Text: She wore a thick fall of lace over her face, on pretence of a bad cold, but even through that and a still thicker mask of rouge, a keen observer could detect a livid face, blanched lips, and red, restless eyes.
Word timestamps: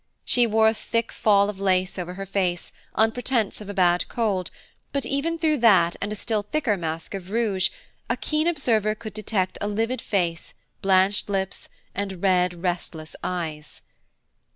She 0.25 0.47
wore 0.47 0.67
a 0.67 0.73
thick 0.73 1.11
fall 1.11 1.47
of 1.47 1.59
lace 1.59 1.99
over 1.99 2.15
her 2.15 2.25
face, 2.25 2.71
on 2.95 3.11
pretence 3.11 3.61
of 3.61 3.69
a 3.69 3.73
bad 3.75 4.07
cold, 4.07 4.49
but 4.91 5.05
even 5.05 5.37
through 5.37 5.57
that 5.59 5.95
and 6.01 6.11
a 6.11 6.15
still 6.15 6.41
thicker 6.41 6.75
mask 6.75 7.13
of 7.13 7.29
rouge, 7.29 7.69
a 8.09 8.17
keen 8.17 8.47
observer 8.47 8.95
could 8.95 9.13
detect 9.13 9.59
a 9.61 9.67
livid 9.67 10.01
face, 10.01 10.55
blanched 10.81 11.29
lips, 11.29 11.69
and 11.93 12.23
red, 12.23 12.63
restless 12.63 13.15
eyes. 13.23 13.83